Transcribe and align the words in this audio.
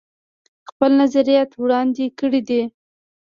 خپل 0.69 0.91
نظريات 1.01 1.51
وړاندې 1.61 2.05
کړي 2.19 2.41
دي 2.49 2.61